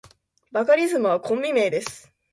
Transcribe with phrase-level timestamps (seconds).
[0.51, 2.11] バカリズムはコンビ名です。